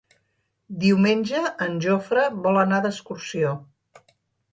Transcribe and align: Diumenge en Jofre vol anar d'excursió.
Diumenge 0.83 1.41
en 1.65 1.75
Jofre 1.85 2.23
vol 2.47 2.57
anar 2.63 2.79
d'excursió. 2.87 3.53